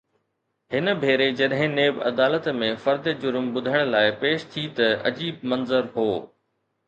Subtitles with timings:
[0.75, 5.93] هن ڀيري جڏهن نيب عدالت ۾ فرد جرم ٻڌڻ لاءِ پيش ٿي ته عجيب منظر
[5.99, 6.09] هو.